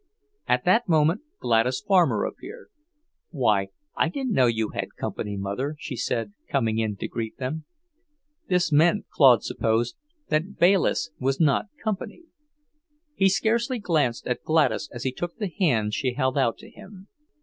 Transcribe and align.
At 0.47 0.65
that 0.65 0.89
moment 0.89 1.21
Gladys 1.39 1.79
Farmer 1.79 2.25
appeared. 2.25 2.69
"Why, 3.29 3.67
I 3.95 4.09
didn't 4.09 4.33
know 4.33 4.47
you 4.47 4.69
had 4.69 4.95
company, 4.99 5.37
Mother," 5.37 5.75
she 5.77 5.95
said, 5.95 6.33
coming 6.49 6.79
in 6.79 6.95
to 6.95 7.07
greet 7.07 7.37
them. 7.37 7.65
This 8.49 8.71
meant, 8.71 9.05
Claude 9.11 9.43
supposed, 9.43 9.95
that 10.29 10.57
Bayliss 10.57 11.11
was 11.19 11.39
not 11.39 11.67
company. 11.83 12.23
He 13.13 13.29
scarcely 13.29 13.77
glanced 13.77 14.25
at 14.25 14.41
Gladys 14.43 14.89
as 14.91 15.03
he 15.03 15.11
took 15.11 15.35
the 15.37 15.53
hand 15.59 15.93
she 15.93 16.15
held 16.15 16.35
out 16.35 16.57
to 16.57 16.71
him. 16.71 17.07